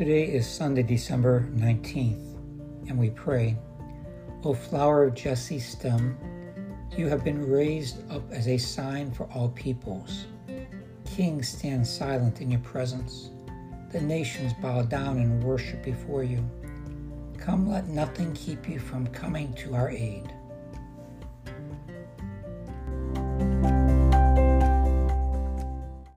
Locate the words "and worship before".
15.18-16.24